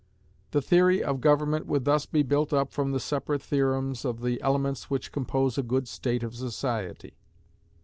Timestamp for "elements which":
4.41-5.11